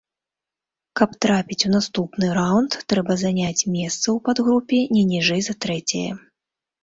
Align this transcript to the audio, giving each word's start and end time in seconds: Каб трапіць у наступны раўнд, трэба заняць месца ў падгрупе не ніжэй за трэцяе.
Каб 0.99 1.09
трапіць 1.23 1.65
у 1.67 1.69
наступны 1.73 2.29
раўнд, 2.37 2.77
трэба 2.93 3.17
заняць 3.23 3.67
месца 3.75 4.07
ў 4.15 4.15
падгрупе 4.29 4.79
не 4.95 5.03
ніжэй 5.11 5.41
за 5.49 5.53
трэцяе. 5.67 6.09